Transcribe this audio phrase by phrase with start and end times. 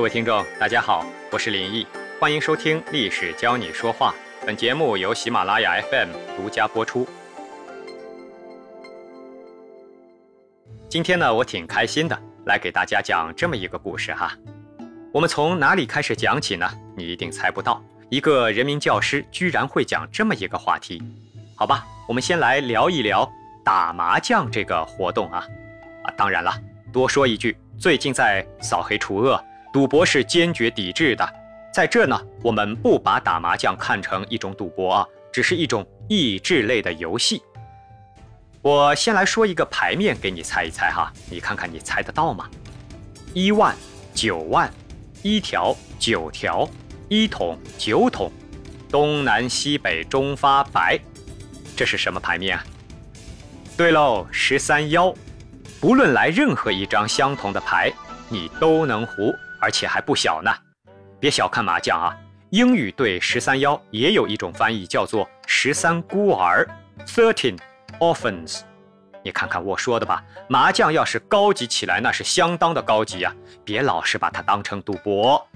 [0.00, 1.86] 各位听众，大家好，我是林毅，
[2.18, 4.14] 欢迎收听《历史教你说话》。
[4.46, 7.06] 本节目由喜马拉雅 FM 独家播出。
[10.88, 14.32] 今天呢，我挺开心的，来给大家讲这么一个故事哈。
[15.12, 16.66] 我们从哪里开始讲起呢？
[16.96, 21.02] 你一定猜不到，一个人民教师居然会讲这么一个话题。
[21.54, 23.30] 好吧，我们先来聊一聊
[23.62, 25.46] 打麻将这个活动啊。
[26.04, 26.50] 啊，当然了，
[26.90, 29.38] 多说一句，最近在扫黑除恶。
[29.72, 31.28] 赌博是坚决抵制的，
[31.72, 37.40] 在这呢，我们不把打麻将看成一种赌博啊，只是一种益智类的游戏。
[38.62, 42.50] 我先来说一个牌面给你猜一猜哈，你看看你猜得到吗？
[43.32, 43.76] 一万、
[44.12, 44.68] 九万、
[45.22, 46.68] 一条、九条、
[47.08, 48.30] 一桶、九桶，
[48.90, 50.98] 东南西北中发白，
[51.76, 52.64] 这是什么牌面啊？
[53.76, 55.14] 对喽，十三幺，
[55.80, 57.92] 不论来任何一张相同的牌，
[58.28, 59.32] 你都能胡。
[59.60, 60.50] 而且还不小呢，
[61.20, 62.16] 别小看麻将啊！
[62.50, 66.66] 英语对十三幺也有一种翻译，叫做十三孤儿
[67.06, 67.56] （thirteen
[68.00, 68.62] orphans）。
[69.22, 73.32] 你看看我说的吧，麻将要是高级起来，那是相当的高级呀！
[73.64, 75.46] 别老是把它当成赌博。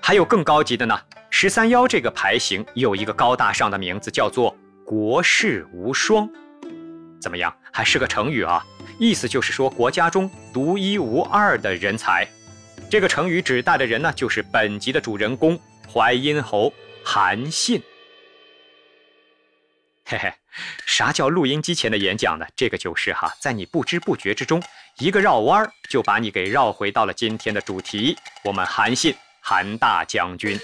[0.00, 0.98] 还有更高级的呢，
[1.28, 6.28] 十三幺这个牌型有一个高大上的名字，叫做国士无双。
[7.20, 8.64] 怎么样，还是个成语啊？
[8.98, 12.26] 意思就是说国家中独一无二的人才。
[12.94, 15.58] 这个成语指代的人呢，就是本集的主人公
[15.92, 16.72] 淮阴侯
[17.04, 17.82] 韩信。
[20.04, 20.32] 嘿嘿，
[20.86, 22.46] 啥叫录音机前的演讲呢？
[22.54, 24.62] 这个就是哈，在你不知不觉之中，
[24.98, 28.16] 一个绕弯儿就把你给绕回到了今天的主题。
[28.44, 30.56] 我们韩信，韩大将军。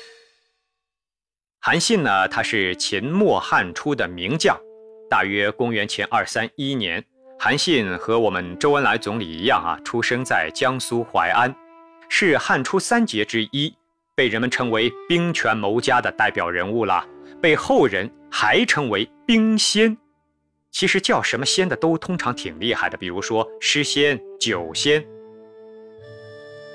[1.60, 4.56] 韩信呢，他是秦末汉初的名将，
[5.10, 7.04] 大约公元前二三一年，
[7.40, 11.52] 韩信和我们周恩来总理一样啊，出生在江苏淮安。
[12.12, 13.72] 是汉初三杰之一，
[14.16, 17.06] 被人们称为兵权谋家的代表人物了，
[17.40, 19.96] 被后人还称为兵仙。
[20.72, 25.02] 其实叫什么仙的都通常挺厉害的，比如说诗仙、酒仙。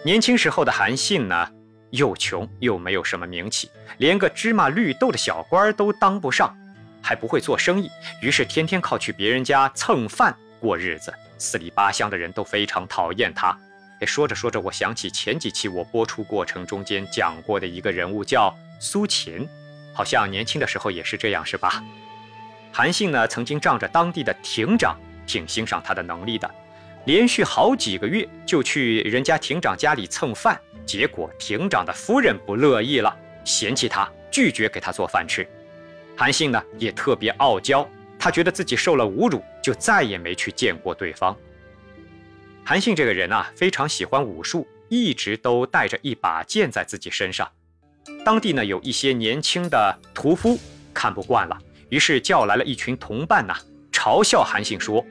[0.05, 1.51] 年轻时候的韩信呢，
[1.91, 6.57] 又穷又没有什么名气，连个芝麻绿豆的小官都当不上，
[7.03, 13.55] 还不会做生意，于是天天靠去别人家蹭饭过日子，四里八乡的人都非常讨厌他。
[13.99, 19.47] 哎，说着说着，我想起前几期我播出过程中间讲过的一个人物，叫苏秦，
[19.93, 21.81] 好像年轻的时候也是这样，是吧？
[22.73, 26.49] 韩信呢，曾经仗着当地的亭长挺欣赏他的能力的，
[27.05, 35.47] 连续好几个月就去人家亭长家里蹭饭，结果亭长的夫人不乐意了，嫌弃他，拒绝给他做饭吃。
[36.17, 37.87] 韩信呢，也特别傲娇，
[38.19, 41.33] 他觉得自己受了侮辱，就再也没去见过对方。
[42.67, 47.47] 韩信这个人啊，非常喜欢武术，一直都带着一把剑在自己身上。
[48.25, 50.57] 当地呢，有一些年轻的屠夫
[50.91, 51.55] 看不惯了，
[51.89, 53.55] 于是叫来了一群同伴呐，
[53.91, 55.05] 嘲笑韩信说：“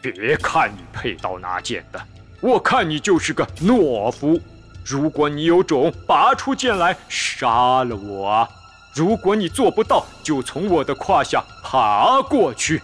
[0.00, 2.02] 别看你佩刀拿剑的，
[2.40, 4.40] 我看你就是个懦夫。
[4.82, 8.48] 如果你有种，拔出剑来杀了我；
[8.94, 12.80] 如果你做不到，就从我的胯下爬过去。”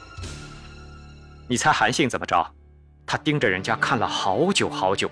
[1.48, 2.46] 你猜韩信怎么着？
[3.10, 5.10] 他盯着人家看了好久好久，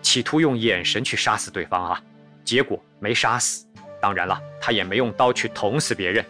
[0.00, 2.00] 企图用眼神去杀死对方啊，
[2.44, 3.66] 结果没杀死。
[4.00, 6.24] 当然了，他也没用刀去捅死别人，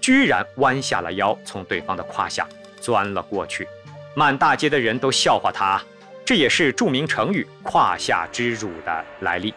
[0.00, 2.48] 居然弯下了腰，从对方的胯下
[2.80, 3.68] 钻了过去。
[4.14, 5.78] 满大街的人都笑话他，
[6.24, 9.52] 这也是著名成语“胯下之辱”的来历。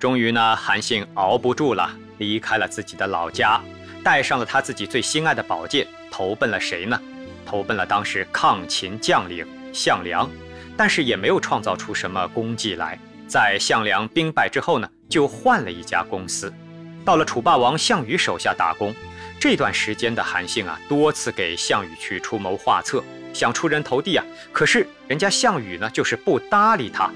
[0.00, 1.88] 终于呢，韩信熬不住了，
[2.18, 3.60] 离开了自己的老家，
[4.02, 7.00] 带上了他自己最心爱的宝剑，投奔了谁呢？
[7.46, 10.28] 投奔了当时抗秦将领项梁，
[10.76, 12.98] 但是也没有创造出什么功绩来。
[13.26, 16.52] 在项梁兵败之后呢，就换了一家公司，
[17.04, 18.94] 到了楚霸王项羽手下打工。
[19.38, 23.02] 这段时间的韩信啊，多次给项羽去出谋划策，
[23.32, 24.24] 想出人头地啊。
[24.52, 27.10] 可是人家项羽呢，就是不搭理他，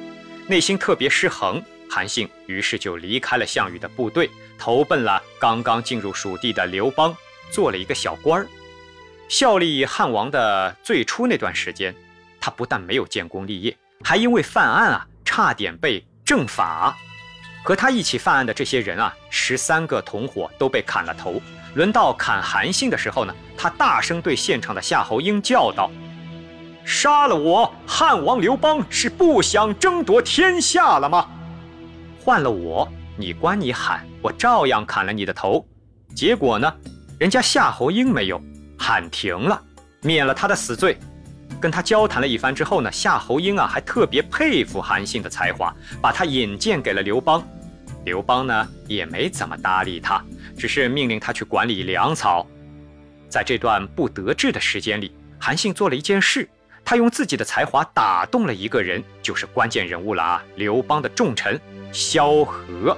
[0.47, 1.63] 内心特别失衡。
[1.89, 7.17] 韩信于是就离开了项羽的部队，投奔了刚刚进入蜀地的刘邦，
[7.51, 8.47] 做了一个小官儿。
[9.31, 11.95] 效力汉王的最初那段时间，
[12.41, 16.97] 他不但没有建功立业，还因为犯案啊，差点被正法。
[17.63, 21.41] 和他一起犯案的这些人啊，十三个同伙都被砍了头。
[21.75, 25.89] 轮到砍韩信的时候呢，他大声对现场的夏侯婴叫道
[26.85, 31.31] ：“杀了我，汉王刘邦是不想争夺天下了吗？
[32.25, 35.65] 换了我，你关你喊，我照样砍了你的头。
[36.17, 36.75] 结果呢，
[37.21, 38.43] 人家夏侯婴没有。”
[38.81, 39.63] 喊停了，
[40.01, 40.97] 免了他的死罪。
[41.61, 47.47] 跟他交谈了一番之后呢，夏侯婴啊还特别佩服韩信的才华，把他引荐给了刘邦。
[48.07, 50.25] 刘邦呢也没怎么搭理他，
[50.57, 52.47] 只是命令他去管理粮草。
[53.29, 56.49] 在这段不得志的时间里，韩信做了一件事，
[56.83, 61.61] 他用自己的才华打动了一个人，就是关键人物了啊，刘邦的重臣
[61.93, 62.97] 萧何。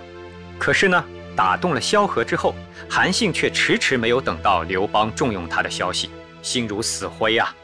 [0.56, 2.54] 可是呢，打动了萧何之后，
[2.88, 6.10] 韩信却迟迟没有等到刘邦重用他的消息，
[6.42, 7.54] 心如死灰啊。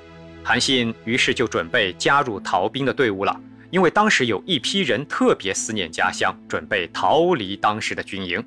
[0.42, 8.42] 韩信于是就准备加入逃兵的队伍了，因为当时有一批人特别思念家乡，准备逃离当时的军营。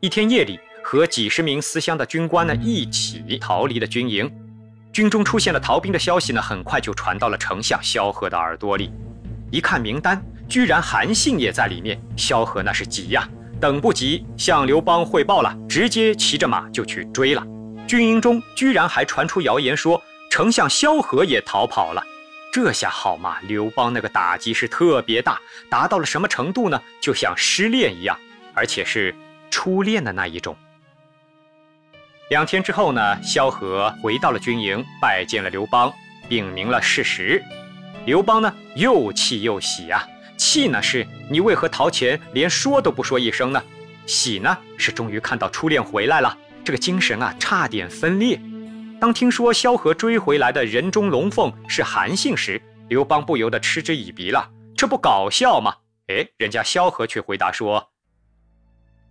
[0.00, 4.30] 一天夜里，和几十名思乡的军官呢一起逃离了军营。
[4.92, 8.92] 军中出现了逃兵的消息呢，很快就传到了丞相萧何的耳朵里。
[9.50, 12.00] 一看名单，居然韩信也在里面。
[12.16, 13.28] 萧何那是急呀，
[13.60, 17.46] 等不及向刘邦汇报了，直接骑着马就去追了。
[17.86, 20.02] 军营中居然还传出谣言说。
[20.30, 22.02] 丞相萧何也逃跑了，
[22.52, 23.36] 这下好嘛！
[23.42, 25.40] 刘邦那个打击是特别大，
[25.70, 26.82] 达到了什么程度呢？
[27.00, 28.18] 就像失恋一样，
[28.52, 29.14] 而且是
[29.48, 30.56] 初恋的那一种。
[32.30, 35.92] 两天之后呢，萧何回到了军营，拜见了刘邦，
[36.28, 37.40] 禀明了事实。
[38.04, 40.04] 刘邦呢，又气又喜啊！
[40.36, 43.62] 气呢是你为何逃前连说都不说一声呢？
[44.06, 48.40] 喜呢是终于看到初恋回来了，这个精神啊差点分裂。
[49.00, 54.50] 当听说萧何追回来的人中龙凤是韩信时，刘邦不由得嗤之以鼻了。
[54.76, 55.74] 这不搞笑吗？
[56.08, 57.90] 哎，人家萧何却回答说：“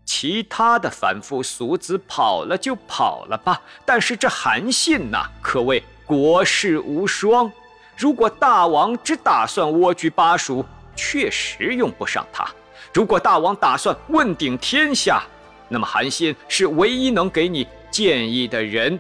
[0.05, 7.51] 其他的凡夫俗子跑了就跑了吧，但是这韩信呐，可谓国士无双。
[7.97, 10.63] 如果大王只打算蜗居巴蜀，
[10.95, 12.45] 确实用不上他；
[12.93, 15.23] 如果大王打算问鼎天下，
[15.69, 18.99] 那么韩信是唯一能给你建议的人。”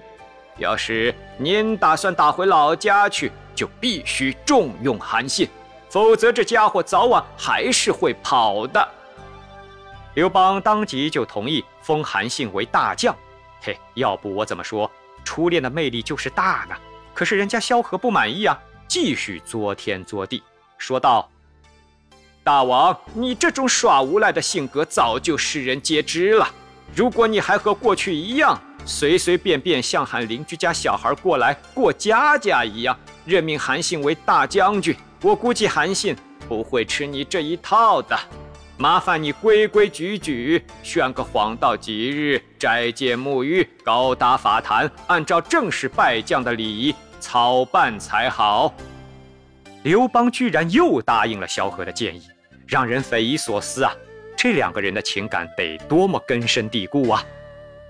[0.59, 5.49] 要是您打算打回老家去，就必须重用韩信，
[5.89, 8.87] 否则这家伙早晚还是会跑的。
[10.13, 13.15] 刘邦当即就同意封韩信为大将。
[13.63, 14.89] 嘿，要不我怎么说
[15.23, 16.75] 初恋的魅力就是大呢？
[17.15, 18.55] 可是人家萧何不满意啊，
[18.87, 20.43] 继续作天作地，
[20.77, 21.27] 说道
[22.43, 26.47] ：“大王，你这种耍无赖的性格早就世人皆知了。
[26.95, 32.93] 如果你还和过去一样……”随随便便像喊邻居家小孩过来过家家一样，
[33.23, 34.93] 任命韩信为大将军。
[35.21, 36.13] 我估计韩信
[36.49, 38.19] 不会吃你这一套的。
[38.75, 48.73] 麻烦你规规矩矩选个黄道吉日，斋戒沐浴，高搭法坛，按照正式拜将的礼仪操办才好。
[49.83, 52.23] 刘邦居然又答应了萧何的建议，
[52.67, 53.93] 让人匪夷所思啊！
[54.37, 57.23] 这两个人的情感得多么根深蒂固啊！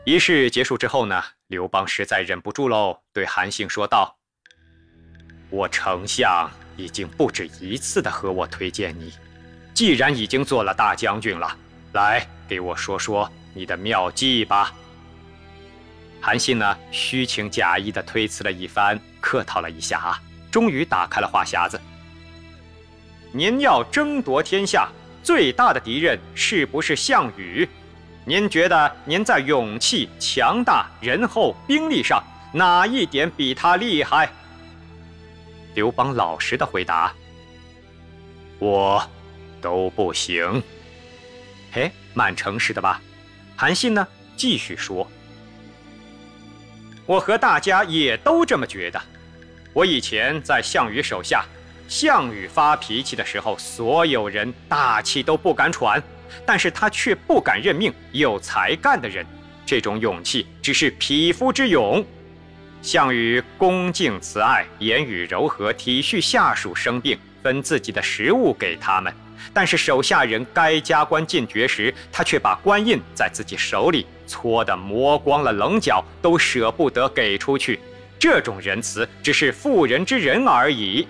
[0.05, 4.17] 仪式结束之后呢，刘邦实在忍不住喽，对韩信说道
[5.49, 9.13] ：“我丞相已经不止一次的和我推荐你，
[9.73, 11.57] 既然已经做了大将军了，
[11.93, 14.73] 来给我说说你的妙计吧。”
[16.19, 20.21] 韩信呢，虚情假意的推辞了一番，客套了一下啊，
[20.51, 21.79] 终于打开了话匣子
[23.35, 24.87] ：“您要争夺天下，
[25.23, 27.67] 最大的敌人是不是项羽？”
[28.25, 34.31] 您觉得您在勇气、强大、仁厚、兵力上哪一点比他厉害？
[35.73, 37.11] 刘邦老实的回答
[38.59, 39.03] ：“我
[39.59, 40.63] 都不行。”
[41.73, 43.01] 嘿，蛮诚实的吧？
[43.57, 45.05] 韩信呢，继续说
[47.05, 49.01] ：“我和大家也都这么觉得。
[49.73, 51.43] 我以前在项羽手下，
[51.93, 56.01] 项羽发脾气的时候，所有人大气都不敢喘。”
[56.43, 59.23] 但是他却不敢认命有才干的人，
[59.63, 62.03] 这种勇气只是匹夫之勇。
[62.81, 69.13] 项羽恭敬慈爱，言语柔和，体恤下属生病，分自己的食物给他们。
[69.53, 77.79] 但是手下人该加官进爵时，他却把官印在自己手里搓得磨光了棱角，都舍不得给出去。
[78.17, 81.07] 这种仁慈只是妇人之仁而已。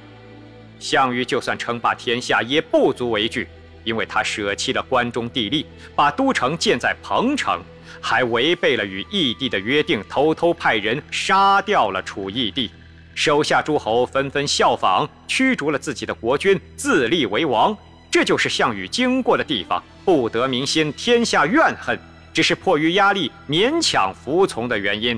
[0.84, 3.48] 项羽就算称霸天下，也不足为惧。
[3.86, 7.62] 因为他舍弃了关中地利，把都城建在彭城，
[8.02, 12.70] 还违背了与义帝的约定，偷偷派人杀掉了楚义帝。
[13.16, 17.76] 手下诸侯纷纷效仿，驱逐了自己的国君，自立为王。
[18.12, 21.98] 这就是项羽经过的地方，不得民心，天下怨恨，
[22.34, 25.18] 只是迫于压力勉强服从的原因。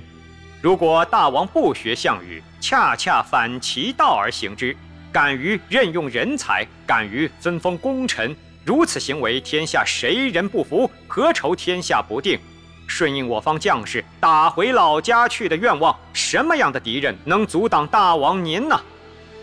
[0.62, 4.75] 如果大王不学项羽，恰恰反其道而行之，
[5.15, 8.36] 敢于任用人才，敢于分封功臣。
[8.65, 10.91] 如此行为，天下谁人不服？
[11.07, 12.38] 何愁天下不定？
[12.86, 18.77] 顺应我方将士打回老家去的愿望，什么样的敌人能阻挡大王您呢？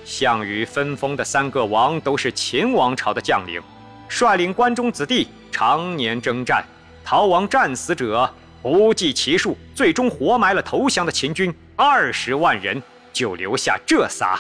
[0.05, 3.59] 项羽分封的三个王都是秦王朝的将领，
[4.11, 6.63] 率领关中子弟常年征战，
[7.03, 14.39] 逃亡战死者不计其数，最终活埋了投降的秦军二十万人，就留下这仨。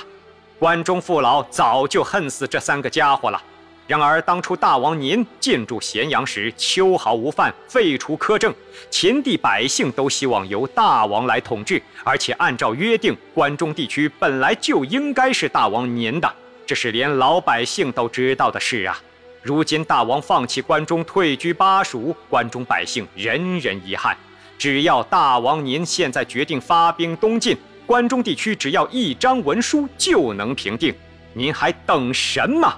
[0.62, 3.42] 关中父老早就恨死这三个家伙了。
[3.88, 8.54] 然而，当初大王您进驻咸阳时，秋毫无犯，废除苛政，
[8.88, 16.32] 秦地百姓都希望由大王来统治，而且按照约定，关中地区本来就应该是大王您的，
[16.64, 18.96] 这是连老百姓都知道的事啊。
[19.42, 24.16] 如今大王放弃关中，退居巴蜀，关中百姓人人遗憾。
[24.56, 27.58] 只要大王您现在决定发兵东进，
[27.92, 30.94] 关中地区只要一张文书就能平定，
[31.34, 32.74] 您还等什么？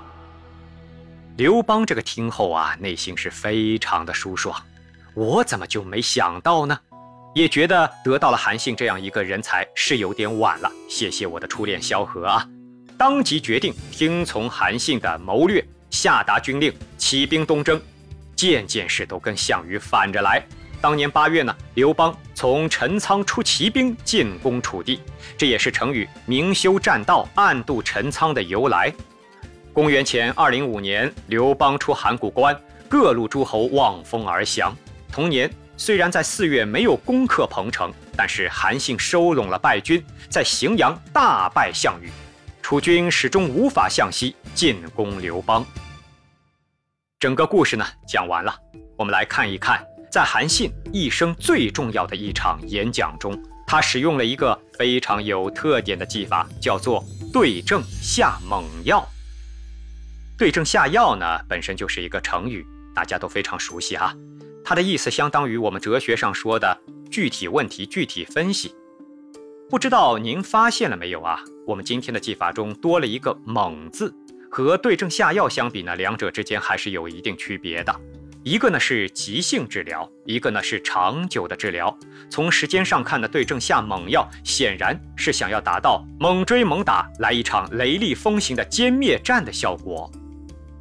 [1.36, 4.60] 刘邦这个听后啊，内心是非常的舒爽。
[5.14, 6.76] 我怎么就没想到呢？
[7.32, 10.68] 也觉得得到了韩信这样一个人才是有点晚了。
[10.88, 12.48] 谢谢我的初恋萧何啊！
[12.98, 17.80] 当即决定听从韩信的谋略，下达军令，起兵东征。
[18.34, 20.42] 件件事都跟项羽反着来。
[20.84, 25.00] 当年八月呢，刘邦从陈仓出骑兵进攻楚地，
[25.34, 28.92] 这也是成语“明修栈道，暗度陈仓”的由来。
[29.72, 32.54] 公元前二零五年，刘邦出函谷关，
[32.86, 34.76] 各路诸侯望风而降。
[35.10, 42.10] 同年，虽然在四月没有攻克彭城，但是韩信收拢了败军，在荥阳大败项羽，
[42.60, 45.64] 楚军始终无法向西进攻刘邦。
[47.18, 48.54] 整个故事呢讲完了，
[48.98, 49.82] 我们来看一看，
[50.14, 59.04] 在韩信一生最重要的一场演讲中，他使用了一个非常有特点的技法，叫做对症下猛药。
[60.38, 64.14] 对症下药呢，本身就是一个成语，大家都非常熟悉哈。
[64.64, 66.78] 它的意思相当于我们哲学上说的
[67.10, 68.72] 具体问题具体分析。
[69.68, 71.40] 不知道您发现了没有啊？
[71.66, 74.14] 我们今天的技法中多了一个“猛”字，
[74.48, 77.92] 和对症下药相比呢，两者之间还是有一定区别的。
[78.44, 81.98] 一个呢是急性治疗，一个呢是长久的治疗。
[82.28, 90.12] 从时间上看呢，对症下猛药显然是想要达到猛追猛打，来一场雷厉风行的歼灭战的效果。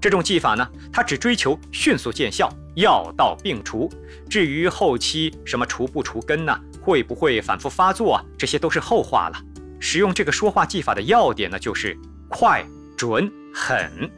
[0.02, 3.90] 这种技法呢，它只追求迅速见效，药到病除。
[4.30, 9.42] 至于后期什么除不除根呢，会不会反复发作啊，这些都是后话了。
[9.80, 12.62] 使用这个说话技法的要点呢，就是快、
[12.98, 14.12] 准、狠。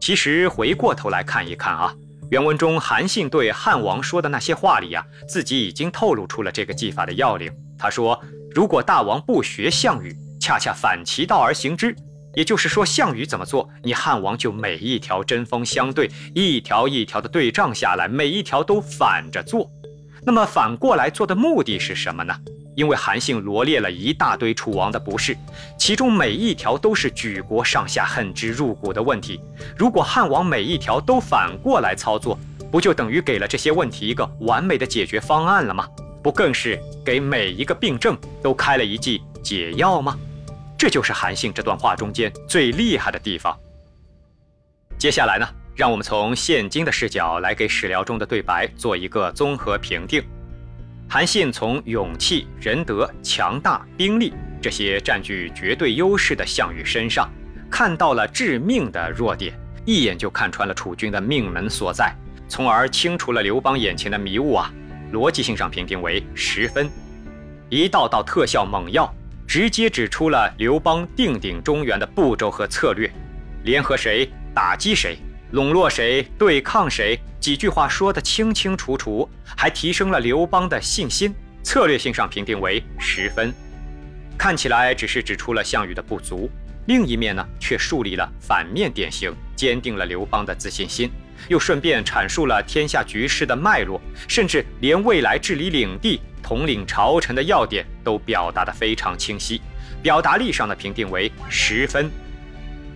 [0.00, 1.94] 其实回过头来看一看啊，
[2.30, 7.52] 原文中韩信对汉王说的那些话里呀，自己已经透露出了这个技法的要领。
[7.78, 8.18] 他说
[8.54, 11.94] ：“如果大王不学项羽，恰恰反其道而行之。”
[12.34, 19.70] 也就是说，项羽怎么做，你汉王就每一条针锋相对，一条一条的对仗下来，每一条都反着做。
[20.22, 22.34] 那么反过来做的目的是什么呢？
[22.74, 25.36] 因为韩信罗列了一大堆楚王的不是，
[25.78, 29.40] 其中每一条都是举国上下恨之入骨的问题。
[29.76, 32.38] 如果汉王每一条都反过来操作，
[32.70, 35.88] 不就等于给了这些问题一个完美的解决方案了吗？
[36.22, 40.16] 不更是给每一个病症都开了一剂解药吗？
[40.78, 43.58] 这就是韩信这段话中间最厉害的地方。
[44.98, 50.22] 接下来呢，让我们从现今的视角来给史料中的对白做一个综合评定。
[51.12, 57.28] 韩信从勇气、仁德、强大、兵力这些占据绝对优势的项羽身上，
[57.68, 59.52] 看到了致命的弱点，
[59.84, 62.14] 一眼就看穿了楚军的命门所在，
[62.46, 64.72] 从而清除了刘邦眼前的迷雾啊。
[65.12, 66.88] 逻辑性上评定为十分，
[67.68, 69.12] 一道道特效猛药。
[69.48, 73.10] 直接指出了刘邦定鼎中原的步骤和策略，
[73.64, 75.18] 联合谁打击谁，
[75.52, 81.34] 笼络谁对抗谁，几句话说得清清楚楚，还提升了刘邦的信心。
[81.62, 83.52] 策略性上评定为十分，
[84.38, 86.48] 看起来只是指出了项羽的不足，
[86.86, 91.10] 另一面呢却树立了反面典型，坚定了刘邦的自信心，
[91.48, 96.20] 又顺便阐述了天下局势的脉络，甚至连未来治理领地。
[96.42, 99.60] 统领朝臣的要点都表达得非常清晰，
[100.02, 102.10] 表达力上的评定为十分。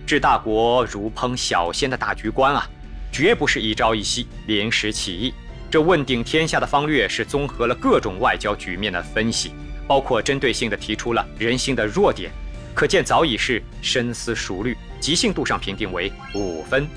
[0.05, 2.69] 治大国如烹小鲜的大局观啊，
[3.11, 5.33] 绝不是一朝一夕临时起意。
[5.69, 9.51] 这问鼎天下的方略是综合了各种外交局面的分析，
[9.87, 12.31] 包括针对性的提出了人性的弱点，
[12.73, 14.77] 可见早已是深思熟虑。
[14.99, 16.87] 即兴度上评定为五分。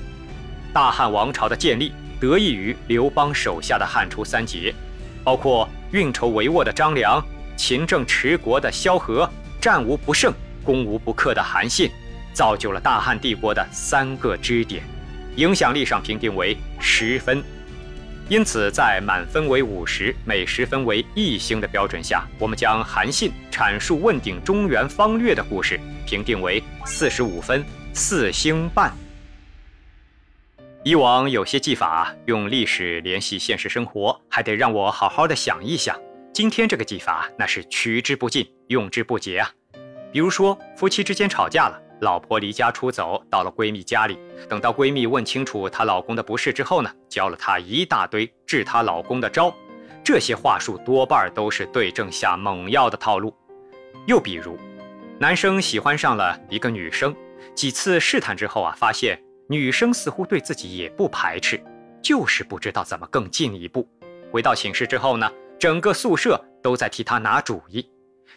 [0.73, 4.73] 大汉王朝的建立得益于刘邦手下的汉初三杰。
[5.23, 7.23] 包括运筹帷幄的张良、
[7.57, 11.91] 勤政持国的萧何、战无不胜、攻无不克的韩信，
[12.33, 14.83] 造就了大汉帝国的三个支点，
[15.35, 17.43] 影响力上评定为十分。
[18.27, 28.93] 因此，在满分为五十、每十分为一星的标准下，我们将韩信阐述问鼎中原方略的故事评定为四十五分，四星半。
[30.83, 35.99] 以往有些技法用历史联系现实生活，还得让我好好的想一想。
[36.31, 39.51] 今天这个技法那是取之不尽，用之不竭啊！
[40.11, 41.81] 比如说，夫妻之间吵架了。
[42.01, 44.17] 老婆离家出走，到了闺蜜家里。
[44.47, 49.53] 等到闺蜜问清楚她老公的不是之后呢，教了她一大堆治她老公的招。
[50.03, 53.35] 这些话术多半都是对症下猛药的套路。
[54.05, 54.57] 又比如，
[55.19, 57.15] 男生喜欢上了一个女生，
[57.53, 61.61] 几次试探之后啊，发现女生似乎对自己也不排斥，
[62.01, 63.87] 就是不知道怎么更进一步。
[64.31, 65.29] 回到寝室之后呢，
[65.59, 67.87] 整个宿舍都在替他拿主意。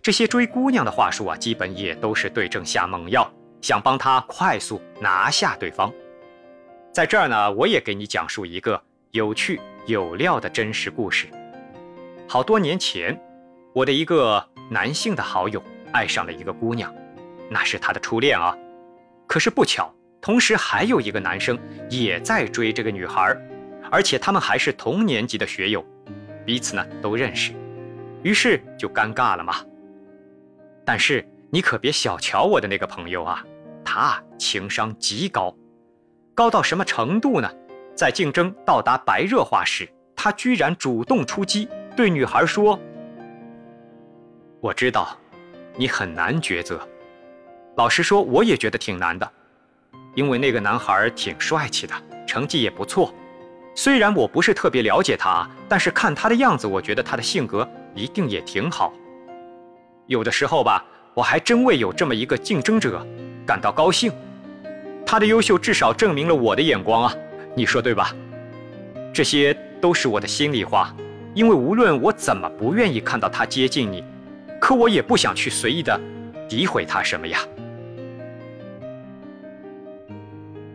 [0.03, 3.33] 这些追姑娘的话术啊，基本也都是对症下猛药。
[3.63, 5.91] 想帮他快速拿下对方，
[6.93, 11.29] 在这儿呢，我也给你讲述一个有趣有料的真实故事。
[12.29, 13.19] 好多年前，
[13.73, 16.93] 我的一个男性的好友爱上了一个姑娘，
[17.49, 18.53] 那是他的初恋啊。
[19.29, 21.57] 可是不巧，同时还有一个男生
[21.89, 23.37] 也在追这个女孩，
[23.93, 25.85] 而且他们还是同年级的学友，
[26.45, 27.53] 彼此呢都认识，
[28.25, 29.55] 于是就尴尬了嘛。
[30.85, 33.45] 但是你可别小瞧我的那个朋友啊。
[33.95, 35.55] 他情商极高，
[36.35, 37.51] 高到什么程度呢？
[37.95, 42.81] 在竞争到达白热化时，他居然主动出击，对女孩说
[44.63, 45.15] ：“我知道，
[45.77, 46.81] 你很难抉择。
[47.77, 49.31] 老实说，我也觉得挺难的，
[50.15, 51.95] 因为那个男孩挺帅气的，
[52.27, 53.13] 成绩也不错。
[53.75, 58.91] 虽然我不是特别了解他，但是看他的样子，我觉得他的性格一定也挺好。
[60.07, 60.83] 有的时候吧，
[61.15, 63.07] 我还真为有这么一个竞争者。”
[63.45, 64.13] 感到高兴，
[65.05, 67.15] 他的优秀至少证明了我的眼光啊，
[67.57, 68.15] 你说对吧？
[69.13, 70.95] 这些都是我的心里话，
[71.35, 74.05] 因为无论我怎么不愿意看到他接近你，
[74.61, 76.01] 可我也不想去随意的
[76.49, 77.41] 诋毁他什么呀。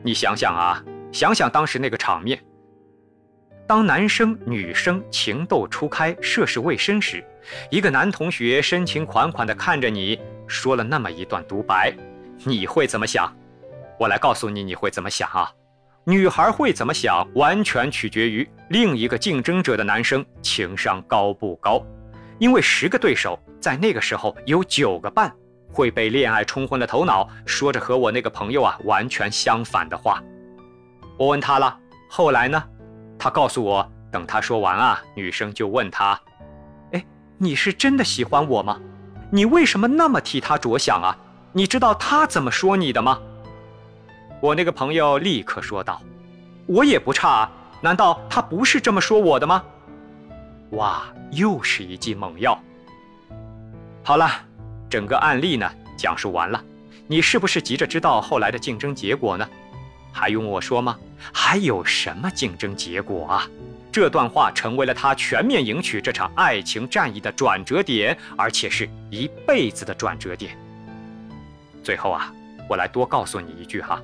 [0.04, 2.38] 你想想啊，想想当时那个场面，
[3.68, 7.22] 当男生女生情窦初开、涉世未深时，
[7.70, 11.94] 一个男同学深情款款的看着你说了那么一段独白。
[12.46, 13.30] 你会怎么想？
[14.00, 15.52] 我来告诉你，你会怎么想啊？
[16.06, 21.86] 女孩会怎么想，完全取决于另一个竞争者的男生情商高不高。
[22.40, 25.30] 因为十个对手，在那个时候有九个半
[25.70, 30.24] 会被恋爱冲昏了头脑，说着和我那个朋友啊完全相反的话。
[31.18, 31.78] 我问他了，
[32.10, 32.64] 后来呢？
[33.28, 36.18] 他告诉我，等他说完啊，女生就问他
[36.96, 37.06] ：“哎，
[37.38, 38.80] 你是真的喜欢我吗？
[39.30, 41.18] 你为什么那么替他着想啊？”
[41.52, 43.20] 你知道他怎么说你的吗？
[44.40, 46.02] 我那个朋友立刻说道
[46.68, 49.62] ：“我也不差啊，难道他不是这么说我的吗？”
[50.72, 52.58] 哇，又是一剂猛药。
[54.06, 54.32] 好了，
[54.90, 56.64] 整个案例呢讲述完了，
[57.08, 59.46] 你是不是急着知道后来的竞争结果呢？
[60.18, 60.98] 还用我说吗？
[61.32, 63.48] 还有什么竞争结果啊？
[63.92, 70.58] 这段话成为了他全面赢取这场爱情战役的转折点，而且是一辈子的转折点。
[71.84, 72.34] 最后啊，
[72.68, 74.02] 我来多告诉你一句哈，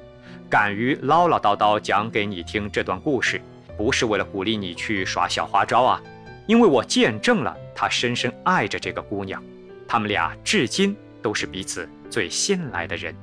[0.47, 3.41] 敢于唠唠叨叨讲给你听这段故事，
[3.75, 5.99] 不是为了鼓励你去耍小花招啊，
[6.45, 9.41] 因为我见证了他深深爱着这个姑娘，
[9.87, 13.15] 他们俩至今都是彼此最信赖的人，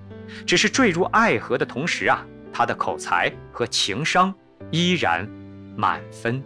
[0.44, 4.32] 只是坠入爱河的同时啊，他的口才和情商
[4.70, 5.28] 依然
[5.76, 6.42] 满分。